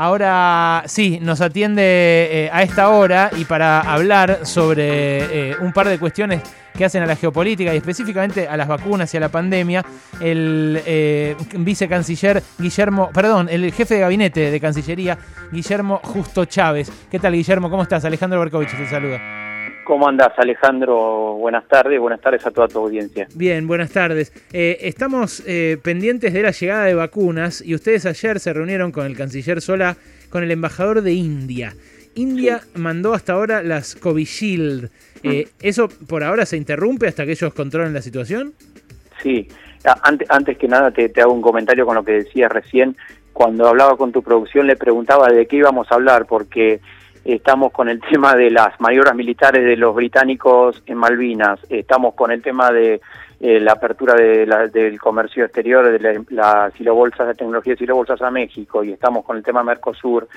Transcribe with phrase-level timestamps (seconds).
[0.00, 5.88] Ahora sí, nos atiende eh, a esta hora y para hablar sobre eh, un par
[5.88, 6.40] de cuestiones
[6.74, 9.84] que hacen a la geopolítica y específicamente a las vacunas y a la pandemia,
[10.18, 15.18] el eh, vicecanciller Guillermo, perdón, el jefe de gabinete de Cancillería,
[15.52, 16.90] Guillermo Justo Chávez.
[17.10, 17.68] ¿Qué tal, Guillermo?
[17.68, 18.02] ¿Cómo estás?
[18.06, 19.39] Alejandro Berkovich te saluda.
[19.90, 21.34] ¿Cómo andás, Alejandro?
[21.34, 23.26] Buenas tardes, buenas tardes a toda tu audiencia.
[23.34, 24.32] Bien, buenas tardes.
[24.52, 29.04] Eh, estamos eh, pendientes de la llegada de vacunas y ustedes ayer se reunieron con
[29.04, 29.96] el canciller Sola,
[30.30, 31.74] con el embajador de India.
[32.14, 34.92] India mandó hasta ahora las Covishield.
[35.24, 35.56] Eh, mm.
[35.60, 38.52] ¿Eso por ahora se interrumpe hasta que ellos controlen la situación?
[39.20, 39.48] Sí,
[40.04, 42.96] antes, antes que nada te, te hago un comentario con lo que decías recién.
[43.32, 46.78] Cuando hablaba con tu producción le preguntaba de qué íbamos a hablar, porque
[47.24, 52.30] estamos con el tema de las maniobras militares de los británicos en Malvinas, estamos con
[52.30, 53.00] el tema de
[53.42, 58.20] eh, la apertura de del comercio exterior de la, la silobolsas de tecnología de silobolsas
[58.20, 58.84] a México.
[58.84, 60.28] Y estamos con el tema Mercosur,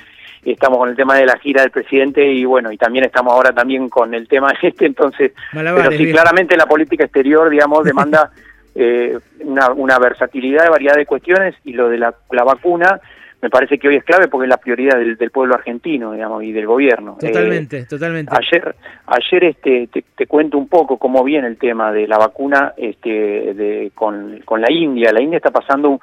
[0.42, 3.52] estamos con el tema de la gira del presidente y bueno, y también estamos ahora
[3.52, 8.32] también con el tema este, entonces, pero sí, claramente la política exterior, digamos, demanda
[8.76, 13.02] eh, una, una versatilidad de variedad de cuestiones y lo de la, la vacuna
[13.44, 16.42] me parece que hoy es clave porque es la prioridad del, del pueblo argentino, digamos,
[16.44, 17.18] y del gobierno.
[17.20, 18.34] Totalmente, eh, totalmente.
[18.34, 18.74] Ayer,
[19.06, 23.10] ayer este, te, te, cuento un poco cómo viene el tema de la vacuna este,
[23.10, 25.12] de, con, con la India.
[25.12, 26.00] La India está pasando un,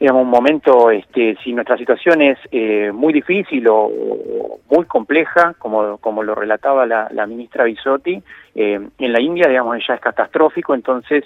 [0.00, 5.54] digamos, un momento, este, si nuestra situación es eh, muy difícil o, o, muy compleja,
[5.56, 8.20] como, como lo relataba la, la ministra Bisotti,
[8.56, 11.22] eh, en la India, digamos, ya es catastrófico, entonces,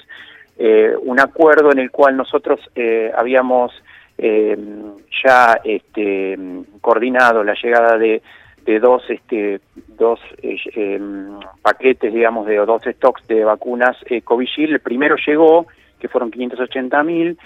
[0.59, 3.73] eh, un acuerdo en el cual nosotros eh, habíamos
[4.19, 4.57] eh,
[5.25, 6.39] ya este,
[6.81, 8.23] coordinado la llegada de,
[8.81, 11.01] dos este dos eh, eh,
[11.61, 15.67] paquetes digamos de dos stocks de vacunas eh, Covishield el primero llegó
[15.99, 17.39] que fueron 580 mil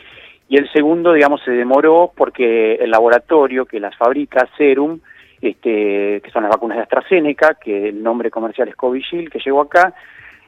[0.48, 5.00] y el segundo digamos se demoró porque el laboratorio que las fabrica Serum
[5.40, 9.62] este que son las vacunas de AstraZeneca que el nombre comercial es Covishield que llegó
[9.62, 9.94] acá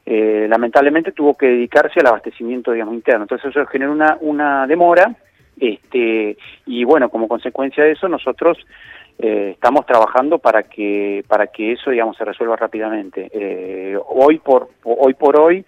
[0.06, 3.22] eh, lamentablemente tuvo que dedicarse al abastecimiento digamos interno.
[3.22, 5.14] Entonces eso generó una una demora
[5.60, 8.58] este, y bueno, como consecuencia de eso, nosotros
[9.18, 13.30] eh, estamos trabajando para que, para que eso, digamos, se resuelva rápidamente.
[13.30, 15.62] Eh, hoy, por, hoy por hoy,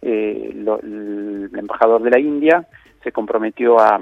[0.00, 2.64] eh, lo, el embajador de la India
[3.02, 4.00] se comprometió a,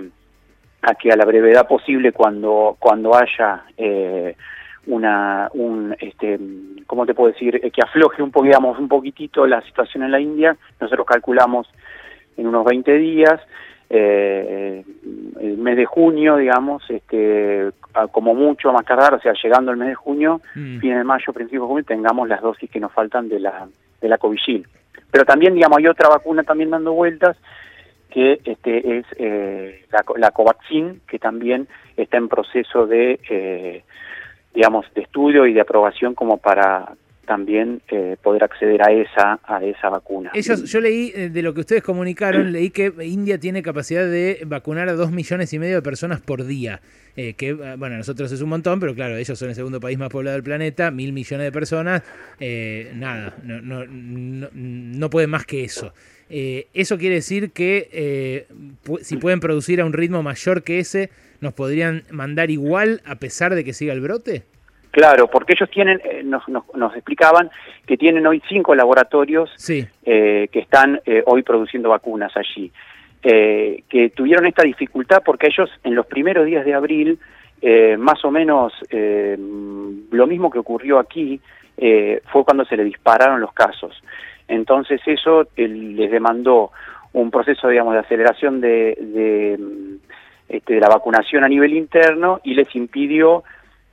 [0.82, 3.64] a que a la brevedad posible, cuando, cuando haya
[4.86, 6.38] una, un, este,
[6.86, 7.58] ¿cómo te puedo decir?
[7.58, 11.66] que afloje un, digamos, un poquitito la situación en la India, nosotros calculamos
[12.36, 13.40] en unos 20 días,
[13.92, 14.84] eh,
[15.40, 17.70] el mes de junio, digamos, este,
[18.12, 20.78] como mucho más tardar, o sea, llegando el mes de junio, mm.
[20.78, 23.66] fin de mayo, principio de junio, tengamos las dosis que nos faltan de la,
[24.00, 24.66] de la Covishield.
[25.10, 27.36] Pero también, digamos, hay otra vacuna también dando vueltas,
[28.10, 33.84] que este es eh, la, la Covaxin, que también está en proceso de, eh,
[34.54, 36.92] digamos, de estudio y de aprobación como para
[37.30, 40.32] también eh, poder acceder a esa a esa vacuna.
[40.34, 44.40] Ellos, yo leí eh, de lo que ustedes comunicaron, leí que India tiene capacidad de
[44.46, 46.80] vacunar a dos millones y medio de personas por día.
[47.14, 49.96] Eh, que, ah, bueno, nosotros es un montón, pero claro, ellos son el segundo país
[49.96, 52.02] más poblado del planeta, mil millones de personas,
[52.40, 55.92] eh, nada, no, no, no, no pueden más que eso.
[56.28, 58.46] Eh, eso quiere decir que
[59.02, 61.10] si pueden producir a un ritmo mayor que ese,
[61.40, 64.42] ¿nos podrían mandar igual a pesar de que siga el brote?
[64.90, 67.50] Claro, porque ellos tienen, eh, nos, nos, nos, explicaban
[67.86, 69.86] que tienen hoy cinco laboratorios sí.
[70.04, 72.72] eh, que están eh, hoy produciendo vacunas allí,
[73.22, 77.18] que tuvieron esta dificultad porque ellos en los primeros días de abril,
[77.98, 81.38] más o menos lo mismo que ocurrió aquí,
[81.76, 84.02] fue cuando se le dispararon los casos.
[84.48, 86.72] Entonces eso les demandó
[87.12, 89.58] un proceso, digamos, de aceleración de, de,
[90.48, 93.44] este, de la vacunación a nivel interno y les impidió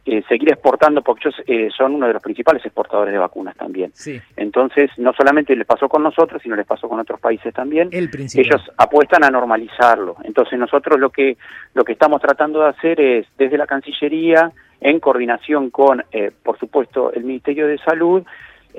[0.10, 3.92] eh, seguir exportando, porque ellos eh, son uno de los principales exportadores de vacunas también.
[3.94, 4.20] Sí.
[4.38, 7.90] Entonces, no solamente les pasó con nosotros, sino les pasó con otros países también.
[7.92, 8.10] El.
[8.36, 10.16] Ellos apuestan a normalizarlo.
[10.24, 11.38] Entonces, nosotros lo que
[11.74, 16.58] lo que estamos tratando de hacer es, desde la Cancillería, en coordinación con, eh, por
[16.58, 18.24] supuesto, el Ministerio de Salud,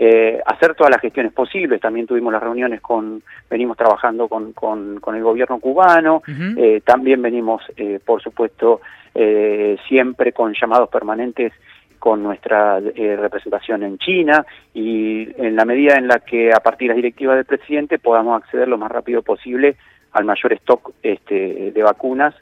[0.00, 1.80] eh, hacer todas las gestiones posibles.
[1.80, 6.54] También tuvimos las reuniones con, venimos trabajando con, con, con el gobierno cubano, uh -huh.
[6.56, 8.80] eh, también venimos, eh, por supuesto,
[9.12, 11.52] eh, siempre con llamados permanentes
[11.98, 16.94] con nuestra representación en China y en la medida en la que a partir de
[16.94, 19.74] las directivas del presidente podamos acceder lo más rápido posible
[20.12, 22.36] al mayor stock este, de vacunas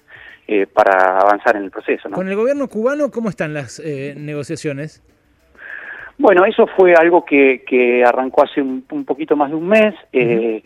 [0.48, 2.08] eh, para avanzar en el proceso.
[2.08, 2.14] ¿no?
[2.14, 5.02] ¿Con el gobierno cubano cómo están las eh, negociaciones?
[6.18, 9.94] Bueno, eso fue algo que, que arrancó hace un, un, poquito más de un mes.
[10.12, 10.62] Uh -huh.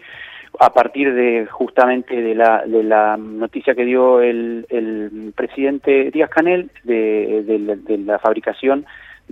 [0.59, 6.31] a partir de justamente de la, de la noticia que dio el, el presidente Díaz
[6.31, 7.45] Canel de,
[7.87, 8.85] de la fabricación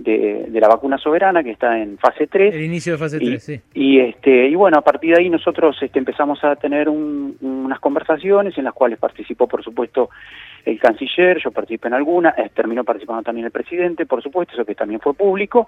[0.03, 2.55] de, la vacuna soberana que está en fase 3.
[2.55, 3.61] El inicio de fase 3, sí.
[3.73, 8.57] Y, este, y bueno, a partir de ahí nosotros este, empezamos a tener unas conversaciones
[8.57, 10.09] en las cuales participó, por supuesto,
[10.65, 14.65] el canciller, yo participé en alguna, eh, terminó participando también el presidente, por supuesto, eso
[14.65, 15.67] que también fue público.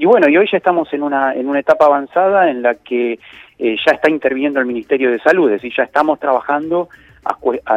[0.00, 3.18] Y bueno, y hoy ya estamos en una, en una etapa avanzada en la que
[3.58, 6.88] eh, ya está interviniendo el Ministerio de Salud, es decir, ya estamos trabajando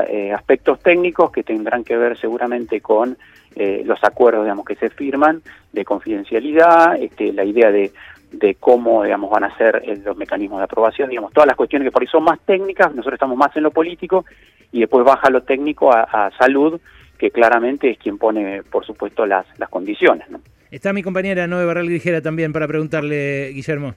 [0.07, 3.17] eh, aspectos técnicos que tendrán que ver seguramente con
[3.57, 5.41] eh, los acuerdos digamos que se firman
[5.73, 7.91] de confidencialidad, este, la idea de,
[8.31, 11.91] de cómo digamos van a ser los mecanismos de aprobación, digamos todas las cuestiones que
[11.91, 14.23] por ahí son más técnicas, nosotros estamos más en lo político
[14.71, 16.79] y después baja lo técnico a, salud,
[17.17, 20.25] que claramente es quien pone por supuesto las, las condiciones.
[20.73, 23.93] Está mi compañera Noé Barral Grijera también para preguntarle, Guillermo.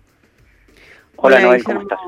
[1.17, 1.99] Hola, Noel, ¿cómo estás?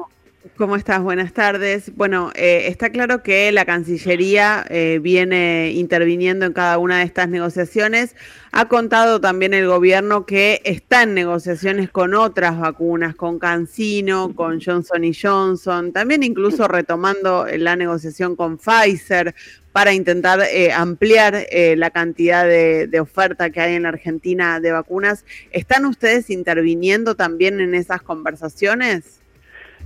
[0.56, 1.02] ¿Cómo estás?
[1.02, 1.96] Buenas tardes.
[1.96, 7.28] Bueno, eh, está claro que la Cancillería eh, viene interviniendo en cada una de estas
[7.28, 8.14] negociaciones.
[8.52, 14.60] Ha contado también el gobierno que está en negociaciones con otras vacunas, con CanSino, con
[14.60, 19.34] Johnson Johnson, también incluso retomando la negociación con Pfizer
[19.72, 21.46] para intentar eh, ampliar
[21.76, 25.24] la cantidad de, de oferta que hay en la Argentina de vacunas.
[25.50, 29.17] ¿Están ustedes interviniendo también en esas conversaciones?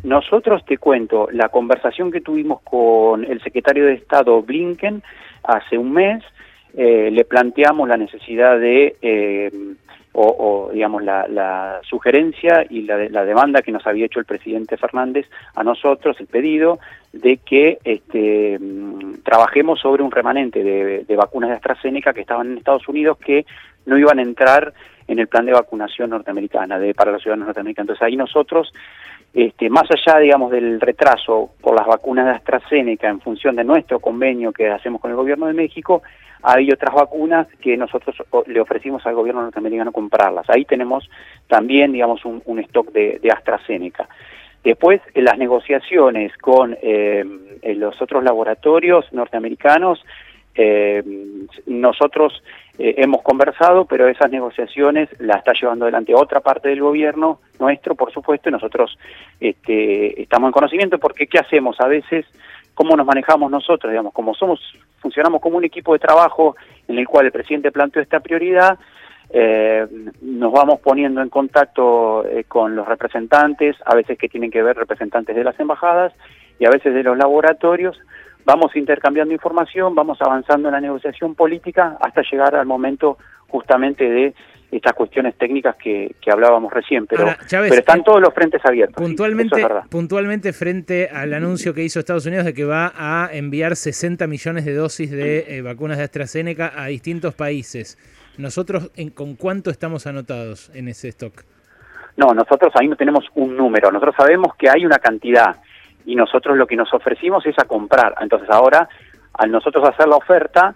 [0.03, 5.03] Nosotros te cuento la conversación que tuvimos con el secretario de Estado Blinken
[5.45, 6.25] hace un mes,
[6.77, 9.51] eh, le planteamos la necesidad de, eh,
[10.15, 15.27] o, digamos, la, sugerencia y la, la, demanda que nos había hecho el presidente Fernández
[15.55, 16.79] a nosotros, el pedido
[17.13, 22.53] de que este, mm, trabajemos sobre un remanente de, de vacunas de AstraZeneca que estaban
[22.53, 23.47] en Estados Unidos que
[23.87, 24.73] no iban a entrar
[25.09, 27.91] en el plan de vacunación norteamericana de, para los ciudadanos norteamericanos.
[27.91, 28.73] Entonces ahí nosotros
[29.35, 33.99] este, más allá, digamos, del retraso por las vacunas de AstraZeneca en función de nuestro
[33.99, 36.03] convenio que hacemos con el gobierno de México,
[36.43, 40.51] hay otras vacunas que nosotros le ofrecimos al gobierno norteamericano comprarlas.
[40.51, 41.09] Ahí tenemos
[41.47, 44.09] también, digamos, un, stock de, AstraZeneca.
[44.65, 47.25] Después, en las negociaciones con eh,
[47.63, 50.05] los otros laboratorios norteamericanos,
[50.55, 51.03] eh,
[51.67, 52.43] nosotros
[52.79, 57.95] eh, hemos conversado, pero esas negociaciones las está llevando adelante otra parte del gobierno nuestro,
[57.95, 58.99] por supuesto, y nosotros
[59.41, 61.81] este, estamos en conocimiento porque ¿qué hacemos?
[61.81, 62.27] A veces,
[62.75, 63.91] ¿cómo nos manejamos nosotros?
[63.91, 64.61] Digamos, como somos,
[65.01, 66.57] funcionamos como un equipo de trabajo
[66.89, 68.79] en el cual el presidente planteó esta prioridad,
[69.35, 69.87] eh,
[70.21, 74.77] nos vamos poniendo en contacto eh, con los representantes, a veces que tienen que ver
[74.77, 76.13] representantes de las embajadas
[76.59, 77.99] y a veces de los laboratorios,
[78.45, 83.19] vamos intercambiando información, vamos avanzando en la negociación política hasta llegar al momento
[83.49, 84.35] justamente de
[84.71, 88.97] estas cuestiones técnicas que, hablábamos recién, pero, pero están eh, todos los frentes abiertos.
[88.97, 94.27] Puntualmente, puntualmente frente al anuncio que hizo Estados Unidos de que va a enviar 60
[94.27, 97.99] millones de dosis de eh, vacunas de AstraZeneca a distintos países,
[98.39, 101.45] ¿nosotros en, con cuánto estamos anotados en ese stock?
[102.17, 105.57] No, nosotros ahí no tenemos un número, nosotros sabemos que hay una cantidad
[106.07, 108.15] y nosotros lo que nos ofrecimos es a comprar.
[108.21, 108.89] Entonces ahora,
[109.35, 110.75] al nosotros hacer la oferta,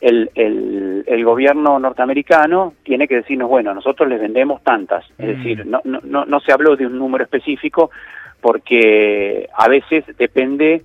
[0.00, 5.04] el, el, el gobierno norteamericano tiene que decirnos, bueno, nosotros les vendemos tantas.
[5.18, 5.38] Es mm.
[5.38, 7.90] decir, no, no, no se habló de un número específico
[8.40, 10.84] porque a veces depende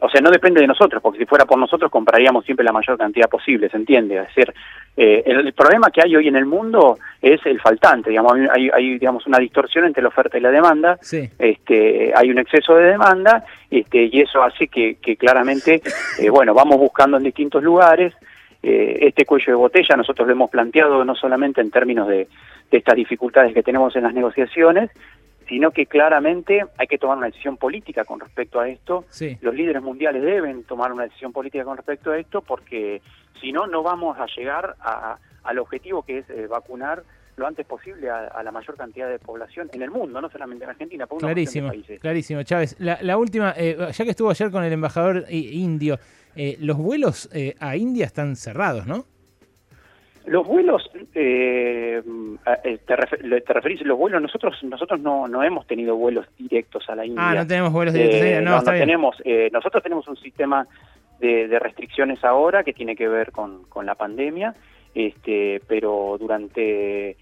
[0.00, 2.98] o sea, no depende de nosotros, porque si fuera por nosotros compraríamos siempre la mayor
[2.98, 4.16] cantidad posible, ¿se entiende?
[4.16, 4.52] Es decir,
[4.96, 8.98] eh, el, problema que hay hoy en el mundo es el faltante, digamos, hay, hay,
[8.98, 10.98] digamos una distorsión entre la oferta y la demanda,
[11.38, 15.80] este, hay un exceso de demanda, este, y eso hace que, que claramente,
[16.18, 18.14] eh, bueno, vamos buscando en distintos lugares,
[18.62, 22.28] eh, este cuello de botella nosotros lo hemos planteado no solamente en términos de,
[22.70, 24.90] de estas dificultades que tenemos en las negociaciones,
[25.48, 29.04] sino que claramente hay que tomar una decisión política con respecto a esto.
[29.40, 33.02] Los líderes mundiales deben tomar una decisión política con respecto a esto porque
[33.40, 34.76] si no, no vamos a llegar
[35.42, 37.02] al objetivo que es eh, vacunar
[37.36, 40.70] lo antes posible a, la mayor cantidad de población en el mundo, no solamente en
[40.70, 42.76] Argentina, por clarísimo, Clarísimo, Chávez.
[42.78, 45.98] La, última, eh, ya que estuvo ayer con el embajador indio,
[46.36, 49.04] eh, los vuelos a India están cerrados, ¿no?
[50.26, 52.02] Los vuelos, eh,
[52.64, 52.96] eh te,
[53.52, 57.28] referís a los vuelos, nosotros nosotros no, no hemos tenido vuelos directos a la India.
[57.28, 60.16] Ah, no tenemos vuelos directos a la India, no, no, tenemos, eh, nosotros tenemos un
[60.16, 60.66] sistema
[61.20, 64.54] de, restricciones ahora que tiene que ver con, con la pandemia,
[64.94, 67.16] este, pero durante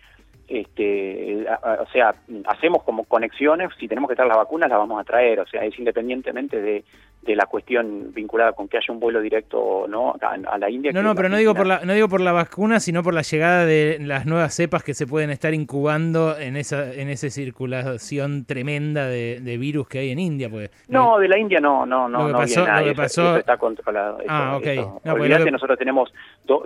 [0.52, 1.46] este,
[1.80, 2.14] o sea,
[2.46, 5.64] hacemos como conexiones, si tenemos que traer las vacunas las vamos a traer, o sea,
[5.64, 6.84] es independientemente de,
[7.22, 10.92] de la cuestión vinculada con que haya un vuelo directo no a, la India.
[10.92, 13.22] No, no, pero no digo por la no digo por la vacuna, sino por la
[13.22, 18.44] llegada de las nuevas cepas que se pueden estar incubando en esa en esa circulación
[18.44, 20.70] tremenda de, virus que hay en India, pues.
[20.88, 23.36] No, de la India no, no, no, no lo pasó...
[23.36, 24.18] está controlado.
[24.28, 25.00] ah, ok.
[25.04, 26.12] No, Olvídate, nosotros tenemos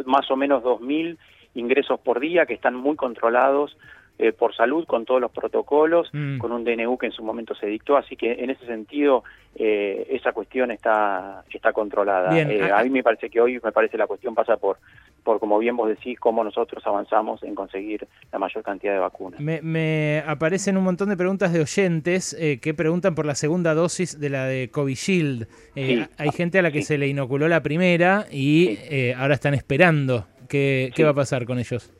[0.06, 1.18] más o menos 2.000
[1.56, 3.76] ingresos por día que están muy controlados
[4.18, 6.38] eh, por salud con todos los protocolos, mm.
[6.38, 10.06] con un DNU que en su momento se dictó, así que en ese sentido eh,
[10.08, 12.34] esa cuestión está está controlada.
[12.34, 14.78] Eh, a mí me parece que hoy me parece la cuestión pasa por
[15.22, 19.38] por como bien vos decís cómo nosotros avanzamos en conseguir la mayor cantidad de vacunas.
[19.38, 24.30] Me, aparecen un montón de preguntas de oyentes que preguntan por la segunda dosis de
[24.30, 25.46] la de Covishield.
[25.74, 28.78] hay gente a la que se le inoculó la primera y
[29.14, 30.24] ahora están esperando.
[30.48, 31.92] ¿Qué, ¿Qué va a pasar con ellos?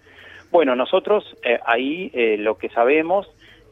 [0.51, 3.29] Bueno, nosotros eh, ahí eh, lo que sabemos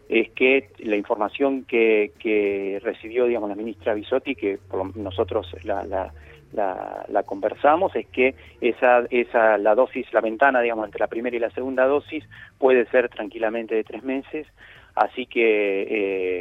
[0.08, 4.58] es que la información que, que recibió, digamos, la ministra Bisotti, que
[4.96, 6.12] nosotros la, la,
[7.08, 11.40] la, conversamos, es que esa, esa, la dosis, la ventana, digamos, entre la primera y
[11.40, 12.24] la segunda dosis
[12.58, 14.46] puede ser tranquilamente de tres meses,
[14.94, 15.86] así que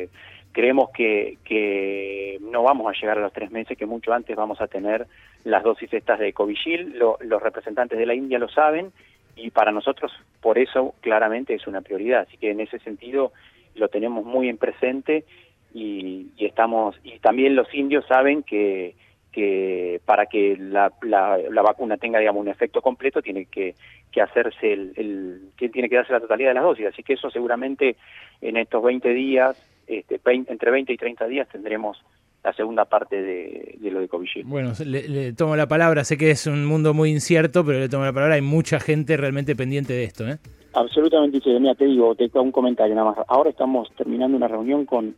[0.04, 0.10] eh,
[0.52, 4.60] creemos que, que no vamos a llegar a los tres meses, que mucho antes vamos
[4.62, 5.08] a tener
[5.44, 8.92] las dosis estas de Covishield, los representantes de la India lo saben,
[9.36, 12.26] y para nosotros por eso claramente es una prioridad.
[12.28, 13.32] Así que en ese sentido
[13.76, 15.26] lo tenemos muy en presente
[15.74, 18.96] y, estamos y también los indios saben que
[19.32, 23.74] que para que la, la, vacuna tenga digamos un efecto completo tiene que,
[24.12, 27.32] que hacerse el, el, tiene que darse la totalidad de las dosis así que eso
[27.32, 27.96] seguramente
[28.42, 29.58] en estos 20 días
[29.88, 31.98] este, entre 20 y 30 días tendremos
[32.44, 34.48] la segunda parte de, lo de Covishield.
[34.48, 38.04] Bueno, le, tomo la palabra, sé que es un mundo muy incierto, pero le tomo
[38.04, 40.28] la palabra, hay mucha gente realmente pendiente de esto.
[40.28, 40.38] ¿eh?
[40.74, 43.26] Absolutamente, mira, te digo, te un comentario nada más.
[43.30, 45.16] Ahora estamos terminando una reunión con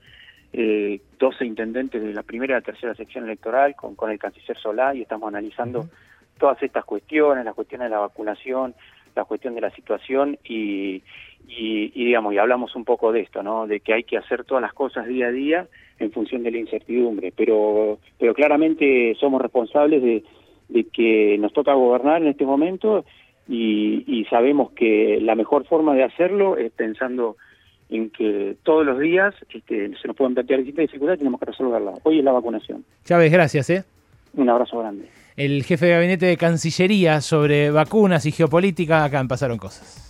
[0.53, 4.57] eh, 12 intendentes de la primera y la tercera sección electoral, con, con el canciller
[4.57, 5.87] Solá, y estamos analizando
[6.37, 8.75] todas estas cuestiones, las cuestiones de la vacunación,
[9.15, 11.01] la cuestión de la situación y,
[11.47, 13.67] y, digamos, y hablamos un poco de esto, ¿no?
[13.67, 15.67] De que hay que hacer todas las cosas día a día
[15.99, 20.23] en función de la incertidumbre, pero, pero claramente somos responsables de,
[20.69, 23.05] de que nos toca gobernar en este momento
[23.47, 27.37] y, y sabemos que la mejor forma de hacerlo es pensando
[27.89, 31.45] en que todos los días este, se nos pueden plantear distintas dificultades y tenemos que
[31.45, 31.93] resolverla.
[32.03, 32.83] Hoy es la vacunación.
[33.03, 33.69] Chávez, gracias.
[33.69, 33.83] ¿eh?
[34.33, 35.07] Un abrazo grande.
[35.37, 40.05] El jefe de gabinete de Cancillería sobre vacunas y geopolítica, acá Pasaron Cosas.